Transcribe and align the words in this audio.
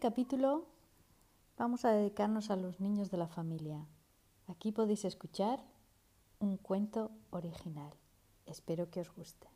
capítulo 0.00 0.64
vamos 1.58 1.84
a 1.84 1.90
dedicarnos 1.90 2.50
a 2.50 2.56
los 2.56 2.78
niños 2.78 3.10
de 3.10 3.16
la 3.16 3.26
familia. 3.26 3.84
Aquí 4.46 4.70
podéis 4.70 5.04
escuchar 5.04 5.58
un 6.38 6.56
cuento 6.56 7.10
original. 7.30 7.92
Espero 8.46 8.88
que 8.90 9.00
os 9.00 9.12
guste. 9.12 9.48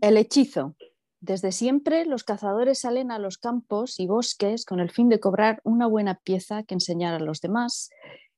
El 0.00 0.16
hechizo. 0.16 0.74
Desde 1.20 1.52
siempre 1.52 2.04
los 2.04 2.24
cazadores 2.24 2.80
salen 2.80 3.12
a 3.12 3.20
los 3.20 3.38
campos 3.38 4.00
y 4.00 4.08
bosques 4.08 4.64
con 4.64 4.80
el 4.80 4.90
fin 4.90 5.08
de 5.08 5.20
cobrar 5.20 5.60
una 5.62 5.86
buena 5.86 6.16
pieza 6.16 6.64
que 6.64 6.74
enseñar 6.74 7.14
a 7.14 7.20
los 7.20 7.40
demás 7.40 7.90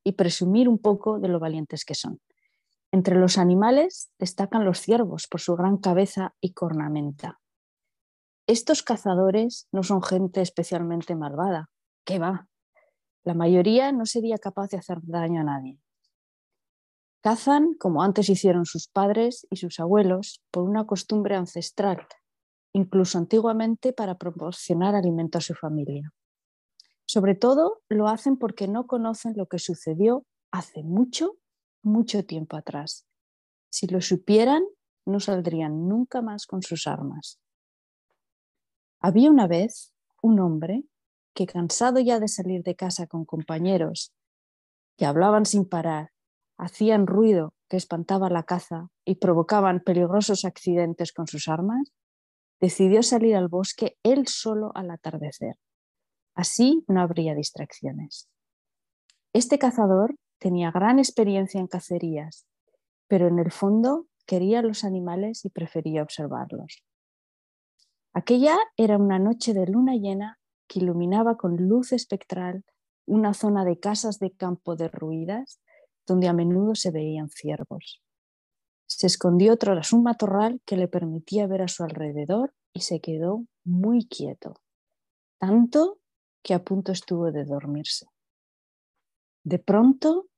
y 0.04 0.12
presumir 0.12 0.68
un 0.68 0.78
poco 0.78 1.18
de 1.18 1.28
lo 1.28 1.40
valientes 1.40 1.86
que 1.86 1.94
son. 1.94 2.20
Entre 2.92 3.16
los 3.16 3.38
animales 3.38 4.10
destacan 4.18 4.66
los 4.66 4.80
ciervos 4.80 5.26
por 5.28 5.40
su 5.40 5.56
gran 5.56 5.78
cabeza 5.78 6.34
y 6.42 6.52
cornamenta. 6.52 7.40
Estos 8.46 8.82
cazadores 8.82 9.68
no 9.72 9.82
son 9.82 10.02
gente 10.02 10.42
especialmente 10.42 11.16
malvada. 11.16 11.70
¿Qué 12.04 12.18
va? 12.18 12.46
La 13.24 13.32
mayoría 13.32 13.90
no 13.90 14.04
sería 14.04 14.36
capaz 14.36 14.68
de 14.68 14.76
hacer 14.76 14.98
daño 15.02 15.40
a 15.40 15.44
nadie. 15.44 15.80
Cazan 17.22 17.72
como 17.78 18.02
antes 18.02 18.28
hicieron 18.28 18.66
sus 18.66 18.86
padres 18.86 19.46
y 19.48 19.56
sus 19.56 19.80
abuelos 19.80 20.42
por 20.50 20.64
una 20.64 20.86
costumbre 20.86 21.36
ancestral, 21.36 22.06
incluso 22.74 23.16
antiguamente 23.16 23.94
para 23.94 24.18
proporcionar 24.18 24.94
alimento 24.94 25.38
a 25.38 25.40
su 25.40 25.54
familia. 25.54 26.12
Sobre 27.06 27.34
todo 27.34 27.80
lo 27.88 28.08
hacen 28.08 28.36
porque 28.36 28.68
no 28.68 28.86
conocen 28.86 29.32
lo 29.36 29.46
que 29.46 29.58
sucedió 29.58 30.26
hace 30.50 30.82
mucho, 30.82 31.38
mucho 31.82 32.26
tiempo 32.26 32.58
atrás. 32.58 33.06
Si 33.70 33.86
lo 33.86 34.02
supieran, 34.02 34.62
no 35.06 35.18
saldrían 35.18 35.88
nunca 35.88 36.20
más 36.20 36.46
con 36.46 36.60
sus 36.60 36.86
armas. 36.86 37.40
Había 39.06 39.30
una 39.30 39.46
vez 39.46 39.92
un 40.22 40.40
hombre 40.40 40.82
que, 41.34 41.44
cansado 41.44 42.00
ya 42.00 42.20
de 42.20 42.26
salir 42.26 42.62
de 42.62 42.74
casa 42.74 43.06
con 43.06 43.26
compañeros 43.26 44.14
que 44.96 45.04
hablaban 45.04 45.44
sin 45.44 45.68
parar, 45.68 46.12
hacían 46.56 47.06
ruido 47.06 47.52
que 47.68 47.76
espantaba 47.76 48.30
la 48.30 48.44
caza 48.44 48.88
y 49.04 49.16
provocaban 49.16 49.80
peligrosos 49.80 50.46
accidentes 50.46 51.12
con 51.12 51.26
sus 51.26 51.48
armas, 51.48 51.92
decidió 52.62 53.02
salir 53.02 53.36
al 53.36 53.48
bosque 53.48 53.98
él 54.02 54.26
solo 54.26 54.72
al 54.74 54.90
atardecer. 54.90 55.56
Así 56.34 56.82
no 56.88 57.02
habría 57.02 57.34
distracciones. 57.34 58.30
Este 59.34 59.58
cazador 59.58 60.16
tenía 60.38 60.70
gran 60.70 60.98
experiencia 60.98 61.60
en 61.60 61.66
cacerías, 61.66 62.46
pero 63.06 63.28
en 63.28 63.38
el 63.38 63.52
fondo 63.52 64.06
quería 64.24 64.62
los 64.62 64.82
animales 64.82 65.44
y 65.44 65.50
prefería 65.50 66.02
observarlos. 66.02 66.82
Aquella 68.16 68.56
era 68.76 68.96
una 68.96 69.18
noche 69.18 69.54
de 69.54 69.66
luna 69.66 69.96
llena 69.96 70.38
que 70.68 70.78
iluminaba 70.78 71.36
con 71.36 71.56
luz 71.56 71.92
espectral 71.92 72.64
una 73.06 73.34
zona 73.34 73.64
de 73.64 73.80
casas 73.80 74.20
de 74.20 74.30
campo 74.30 74.76
derruidas 74.76 75.60
donde 76.06 76.28
a 76.28 76.32
menudo 76.32 76.76
se 76.76 76.92
veían 76.92 77.28
ciervos. 77.28 78.02
Se 78.86 79.08
escondió 79.08 79.56
tras 79.56 79.92
un 79.92 80.04
matorral 80.04 80.60
que 80.64 80.76
le 80.76 80.86
permitía 80.86 81.48
ver 81.48 81.62
a 81.62 81.68
su 81.68 81.82
alrededor 81.82 82.54
y 82.72 82.82
se 82.82 83.00
quedó 83.00 83.46
muy 83.64 84.06
quieto, 84.06 84.54
tanto 85.40 85.98
que 86.44 86.54
a 86.54 86.62
punto 86.62 86.92
estuvo 86.92 87.32
de 87.32 87.44
dormirse. 87.44 88.06
De 89.42 89.58
pronto 89.58 90.28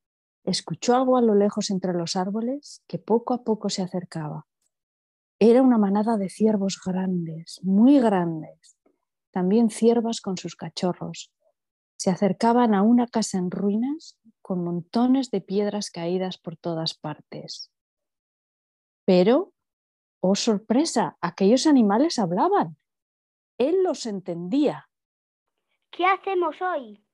escuchó 0.45 0.95
algo 0.95 1.19
a 1.19 1.23
lo 1.23 1.35
lejos 1.35 1.69
entre 1.69 1.93
los 1.93 2.17
árboles 2.17 2.83
que 2.87 2.99
poco 2.99 3.35
a 3.35 3.45
poco 3.45 3.69
se 3.69 3.83
acercaba. 3.83 4.47
Era 5.39 5.61
una 5.61 5.77
manada 5.77 6.17
de 6.17 6.31
ciervos 6.31 6.81
grandes, 6.83 7.61
muy 7.63 8.01
grandes, 8.01 8.79
también 9.31 9.69
ciervas 9.69 10.23
con 10.23 10.39
sus 10.39 10.57
cachorros. 10.57 11.31
Se 11.99 12.11
acercaban 12.11 12.75
a 12.75 12.83
una 12.83 13.07
casa 13.07 13.37
en 13.37 13.51
ruinas 13.51 14.19
con 14.41 14.65
montones 14.65 15.31
de 15.31 15.43
piedras 15.43 15.91
caídas 15.91 16.39
por 16.39 16.57
todas 16.57 16.95
partes. 16.95 17.71
Pero, 19.05 19.53
oh 20.21 20.35
sorpresa, 20.35 21.19
aquellos 21.21 21.67
animales 21.67 22.19
hablaban. 22.19 22.79
Él 23.59 23.83
los 23.83 24.07
entendía. 24.07 24.89
¿Qué 25.91 26.07
hacemos 26.07 26.57
hoy? 26.63 27.05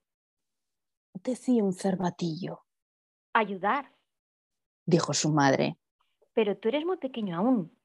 Decía 1.12 1.64
un 1.64 1.72
cervatillo. 1.72 2.60
Ayudar, 3.32 3.92
dijo 4.86 5.12
su 5.12 5.30
madre. 5.32 5.76
Pero 6.34 6.56
tú 6.56 6.68
eres 6.68 6.84
muy 6.84 6.98
pequeño 6.98 7.36
aún. 7.36 7.76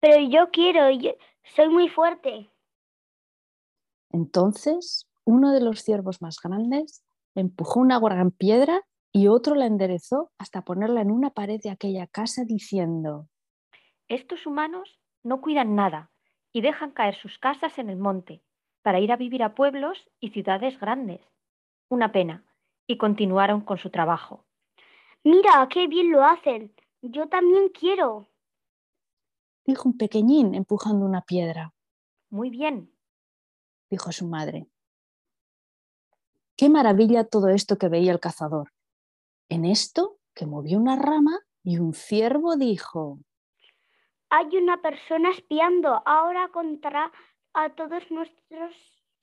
Pero 0.00 0.28
yo 0.28 0.50
quiero, 0.50 0.90
yo 0.90 1.12
soy 1.54 1.68
muy 1.68 1.88
fuerte. 1.88 2.50
Entonces, 4.10 5.08
uno 5.24 5.52
de 5.52 5.60
los 5.60 5.82
ciervos 5.82 6.22
más 6.22 6.38
grandes 6.42 7.04
empujó 7.34 7.80
una 7.80 7.98
gran 7.98 8.30
piedra 8.30 8.82
y 9.12 9.28
otro 9.28 9.54
la 9.54 9.66
enderezó 9.66 10.30
hasta 10.38 10.62
ponerla 10.62 11.00
en 11.00 11.10
una 11.10 11.30
pared 11.30 11.60
de 11.60 11.70
aquella 11.70 12.06
casa 12.06 12.44
diciendo, 12.44 13.28
Estos 14.08 14.46
humanos 14.46 15.00
no 15.22 15.40
cuidan 15.40 15.74
nada 15.74 16.10
y 16.52 16.60
dejan 16.60 16.92
caer 16.92 17.16
sus 17.16 17.38
casas 17.38 17.78
en 17.78 17.90
el 17.90 17.96
monte 17.96 18.42
para 18.82 19.00
ir 19.00 19.10
a 19.12 19.16
vivir 19.16 19.42
a 19.42 19.54
pueblos 19.54 19.98
y 20.20 20.30
ciudades 20.30 20.78
grandes. 20.78 21.20
Una 21.88 22.12
pena. 22.12 22.44
Y 22.86 22.98
continuaron 22.98 23.62
con 23.62 23.78
su 23.78 23.90
trabajo. 23.90 24.44
Mira, 25.24 25.66
qué 25.68 25.88
bien 25.88 26.12
lo 26.12 26.24
hacen. 26.24 26.72
Yo 27.02 27.26
también 27.28 27.68
quiero 27.70 28.28
dijo 29.66 29.88
un 29.88 29.98
pequeñín 29.98 30.54
empujando 30.54 31.04
una 31.04 31.22
piedra. 31.22 31.74
Muy 32.30 32.50
bien, 32.50 32.94
dijo 33.90 34.12
su 34.12 34.26
madre. 34.26 34.68
Qué 36.56 36.68
maravilla 36.70 37.24
todo 37.24 37.48
esto 37.48 37.76
que 37.76 37.88
veía 37.88 38.12
el 38.12 38.20
cazador. 38.20 38.72
En 39.48 39.64
esto 39.64 40.18
que 40.34 40.46
movió 40.46 40.78
una 40.78 40.96
rama 40.96 41.40
y 41.62 41.78
un 41.78 41.92
ciervo 41.92 42.56
dijo, 42.56 43.18
Hay 44.30 44.56
una 44.56 44.80
persona 44.80 45.30
espiando, 45.30 46.02
ahora 46.06 46.48
contará 46.52 47.12
a 47.52 47.74
todos 47.74 48.10
nuestros 48.10 48.74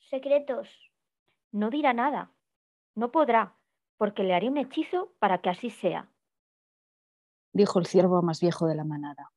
secretos. 0.09 0.67
No 1.51 1.69
dirá 1.69 1.93
nada, 1.93 2.31
no 2.95 3.11
podrá, 3.11 3.57
porque 3.97 4.23
le 4.23 4.33
haré 4.33 4.49
un 4.49 4.57
hechizo 4.57 5.13
para 5.19 5.39
que 5.39 5.49
así 5.49 5.69
sea, 5.69 6.11
dijo 7.53 7.79
el 7.79 7.85
ciervo 7.85 8.21
más 8.21 8.41
viejo 8.41 8.65
de 8.67 8.75
la 8.75 8.83
manada 8.83 9.31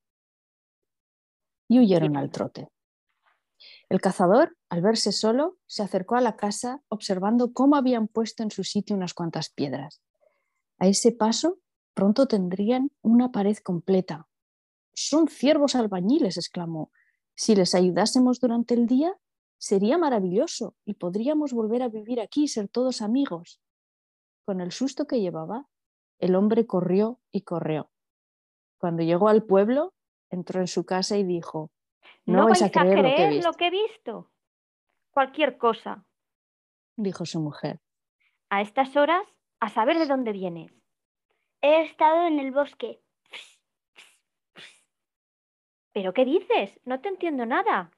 y 1.68 1.80
huyeron 1.80 2.16
al 2.16 2.30
trote. 2.30 2.68
El 3.88 4.00
cazador, 4.00 4.56
al 4.68 4.82
verse 4.82 5.12
solo, 5.12 5.58
se 5.66 5.82
acercó 5.82 6.16
a 6.16 6.20
la 6.20 6.36
casa 6.36 6.82
observando 6.88 7.52
cómo 7.52 7.76
habían 7.76 8.08
puesto 8.08 8.42
en 8.42 8.50
su 8.50 8.64
sitio 8.64 8.96
unas 8.96 9.14
cuantas 9.14 9.50
piedras. 9.50 10.02
A 10.78 10.88
ese 10.88 11.12
paso, 11.12 11.58
pronto 11.94 12.26
tendrían 12.26 12.90
una 13.02 13.32
pared 13.32 13.56
completa. 13.58 14.28
Son 14.92 15.28
ciervos 15.28 15.74
albañiles, 15.74 16.36
exclamó. 16.36 16.90
Si 17.34 17.54
les 17.54 17.74
ayudásemos 17.74 18.40
durante 18.40 18.74
el 18.74 18.86
día, 18.86 19.14
sería 19.58 19.98
maravilloso 19.98 20.74
y 20.84 20.94
podríamos 20.94 21.52
volver 21.52 21.82
a 21.82 21.88
vivir 21.88 22.20
aquí 22.20 22.44
y 22.44 22.48
ser 22.48 22.68
todos 22.68 23.02
amigos. 23.02 23.60
Con 24.44 24.60
el 24.60 24.72
susto 24.72 25.06
que 25.06 25.20
llevaba, 25.20 25.68
el 26.18 26.34
hombre 26.34 26.66
corrió 26.66 27.20
y 27.30 27.42
corrió. 27.42 27.90
Cuando 28.78 29.02
llegó 29.02 29.28
al 29.28 29.44
pueblo, 29.44 29.94
entró 30.30 30.60
en 30.60 30.66
su 30.66 30.84
casa 30.84 31.16
y 31.16 31.24
dijo, 31.24 31.70
no, 32.24 32.46
vais 32.46 32.62
a 32.62 32.70
creer, 32.70 33.44
lo, 33.44 33.52
que 33.52 33.66
he 33.66 33.70
visto. 33.70 34.30
Cualquier 35.10 35.56
cosa, 35.56 36.04
dijo 36.96 37.24
su 37.26 37.40
mujer. 37.40 37.80
A 38.50 38.62
estas 38.62 38.96
horas, 38.96 39.22
a 39.60 39.68
saber 39.68 39.98
de 39.98 40.06
dónde 40.06 40.32
vienes. 40.32 40.72
He 41.62 41.82
estado 41.82 42.26
en 42.26 42.38
el 42.38 42.52
bosque. 42.52 43.00
¿Pero 45.92 46.12
qué 46.12 46.24
dices? 46.24 46.78
No 46.84 47.00
te 47.00 47.08
entiendo 47.08 47.46
nada. 47.46 47.90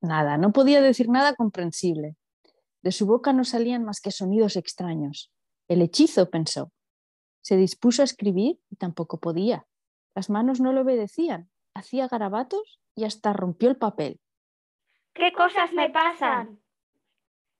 Nada, 0.00 0.36
no 0.36 0.52
podía 0.52 0.82
decir 0.82 1.08
nada 1.08 1.34
comprensible. 1.34 2.16
De 2.82 2.92
su 2.92 3.06
boca 3.06 3.32
no 3.32 3.44
salían 3.44 3.84
más 3.84 4.00
que 4.00 4.10
sonidos 4.10 4.56
extraños. 4.56 5.32
El 5.68 5.80
hechizo, 5.80 6.28
pensó. 6.28 6.72
Se 7.42 7.56
dispuso 7.56 8.02
a 8.02 8.04
escribir 8.04 8.60
y 8.70 8.76
tampoco 8.76 9.20
podía. 9.20 9.66
Las 10.14 10.30
manos 10.30 10.60
no 10.60 10.72
lo 10.72 10.82
obedecían. 10.82 11.50
Hacía 11.74 12.08
garabatos 12.08 12.80
y 12.94 13.04
hasta 13.04 13.32
rompió 13.32 13.68
el 13.68 13.76
papel. 13.76 14.20
¿Qué 15.12 15.32
cosas 15.32 15.72
me 15.72 15.90
pasan? 15.90 16.62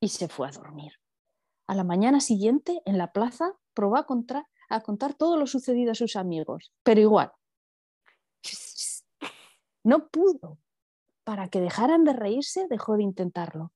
Y 0.01 0.09
se 0.09 0.29
fue 0.29 0.49
a 0.49 0.53
dormir. 0.53 0.93
A 1.67 1.75
la 1.75 1.85
mañana 1.85 2.21
siguiente, 2.21 2.83
en 2.85 2.99
la 2.99 3.13
plaza, 3.13 3.55
probó 3.75 3.97
a, 3.97 4.07
a 4.69 4.81
contar 4.81 5.15
todo 5.15 5.37
lo 5.37 5.47
sucedido 5.47 5.93
a 5.93 5.97
sus 5.97 6.17
amigos, 6.17 6.73
pero 6.83 7.01
igual. 7.01 7.33
No 9.85 10.09
pudo. 10.09 10.59
Para 11.25 11.49
que 11.49 11.61
dejaran 11.61 12.05
de 12.05 12.13
reírse, 12.13 12.67
dejó 12.69 12.97
de 12.97 13.03
intentarlo. 13.03 13.73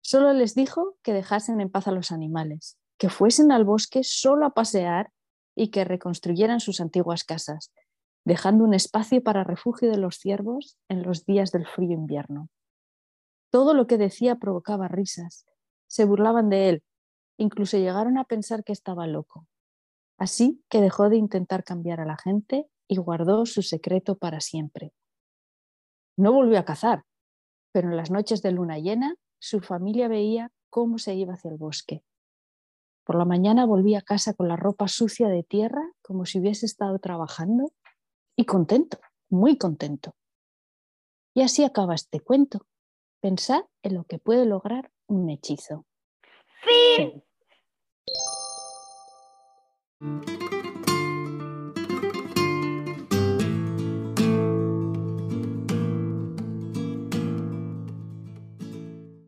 Solo 0.00 0.32
les 0.32 0.54
dijo 0.54 0.96
que 1.02 1.12
dejasen 1.12 1.60
en 1.60 1.70
paz 1.70 1.88
a 1.88 1.92
los 1.92 2.12
animales, 2.12 2.78
que 2.96 3.08
fuesen 3.08 3.52
al 3.52 3.64
bosque 3.64 4.04
solo 4.04 4.46
a 4.46 4.54
pasear 4.54 5.12
y 5.58 5.70
que 5.70 5.84
reconstruyeran 5.84 6.60
sus 6.60 6.80
antiguas 6.80 7.24
casas. 7.24 7.72
dejando 8.24 8.64
un 8.64 8.74
espacio 8.74 9.22
para 9.22 9.42
refugio 9.42 9.90
de 9.90 9.96
los 9.96 10.16
ciervos 10.16 10.76
en 10.88 11.02
los 11.02 11.24
días 11.24 11.50
del 11.50 11.66
frío 11.66 11.92
invierno. 11.92 12.50
Todo 13.50 13.72
lo 13.72 13.86
que 13.86 13.96
decía 13.96 14.36
provocaba 14.36 14.86
risas. 14.86 15.46
Se 15.86 16.04
burlaban 16.04 16.50
de 16.50 16.68
él, 16.68 16.82
incluso 17.38 17.78
llegaron 17.78 18.18
a 18.18 18.24
pensar 18.24 18.64
que 18.64 18.72
estaba 18.72 19.06
loco. 19.06 19.46
Así 20.18 20.62
que 20.68 20.82
dejó 20.82 21.08
de 21.08 21.16
intentar 21.16 21.64
cambiar 21.64 22.00
a 22.00 22.04
la 22.04 22.18
gente 22.18 22.68
y 22.86 22.98
guardó 22.98 23.46
su 23.46 23.62
secreto 23.62 24.18
para 24.18 24.40
siempre. 24.40 24.92
No 26.16 26.32
volvió 26.32 26.58
a 26.58 26.64
cazar, 26.66 27.04
pero 27.72 27.88
en 27.88 27.96
las 27.96 28.10
noches 28.10 28.42
de 28.42 28.52
luna 28.52 28.78
llena 28.78 29.14
su 29.38 29.60
familia 29.60 30.08
veía 30.08 30.50
cómo 30.68 30.98
se 30.98 31.14
iba 31.14 31.32
hacia 31.32 31.50
el 31.50 31.56
bosque. 31.56 32.02
Por 33.08 33.16
la 33.16 33.24
mañana 33.24 33.64
volvía 33.64 34.00
a 34.00 34.02
casa 34.02 34.34
con 34.34 34.48
la 34.48 34.56
ropa 34.56 34.86
sucia 34.86 35.28
de 35.28 35.42
tierra, 35.42 35.80
como 36.02 36.26
si 36.26 36.40
hubiese 36.40 36.66
estado 36.66 36.98
trabajando, 36.98 37.72
y 38.36 38.44
contento, 38.44 38.98
muy 39.30 39.56
contento. 39.56 40.14
Y 41.34 41.40
así 41.40 41.64
acaba 41.64 41.94
este 41.94 42.20
cuento. 42.20 42.66
Pensad 43.22 43.62
en 43.82 43.94
lo 43.94 44.04
que 44.04 44.18
puede 44.18 44.44
lograr 44.44 44.92
un 45.06 45.30
hechizo. 45.30 45.86
Fin. 46.96 47.24
Fin. 50.00 50.37